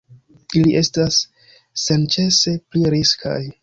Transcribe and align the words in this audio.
Ili 0.61 0.73
estas 0.81 1.21
senĉese 1.85 2.59
pli 2.71 2.87
riskaj. 2.99 3.41